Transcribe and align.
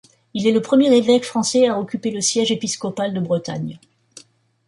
Il 0.33 0.47
est 0.47 0.51
le 0.51 0.63
premier 0.63 0.91
évêque 0.97 1.23
français 1.25 1.67
à 1.67 1.79
occuper 1.79 2.09
le 2.09 2.21
siège 2.21 2.51
épiscopal 2.51 3.13
de 3.13 3.19
Bretagne. 3.19 3.79